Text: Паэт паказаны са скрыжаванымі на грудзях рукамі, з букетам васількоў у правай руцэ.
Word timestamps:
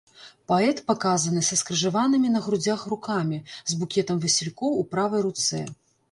Паэт 0.51 0.77
паказаны 0.91 1.41
са 1.49 1.57
скрыжаванымі 1.59 2.31
на 2.35 2.39
грудзях 2.45 2.85
рукамі, 2.93 3.37
з 3.73 3.77
букетам 3.81 4.23
васількоў 4.23 4.71
у 4.81 4.87
правай 4.95 5.21
руцэ. 5.27 5.61